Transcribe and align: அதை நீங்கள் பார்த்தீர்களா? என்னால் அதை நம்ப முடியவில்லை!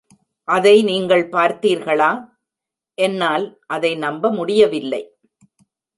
அதை 0.47 0.83
நீங்கள் 0.83 1.23
பார்த்தீர்களா? 1.29 2.09
என்னால் 2.97 3.45
அதை 3.67 3.95
நம்ப 3.95 4.31
முடியவில்லை! 4.31 5.03